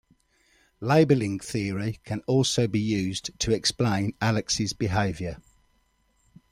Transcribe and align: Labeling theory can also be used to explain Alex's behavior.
Labeling 0.79 1.37
theory 1.39 1.99
can 2.05 2.21
also 2.21 2.67
be 2.67 2.79
used 2.79 3.37
to 3.37 3.53
explain 3.53 4.15
Alex's 4.19 4.73
behavior. 4.73 5.37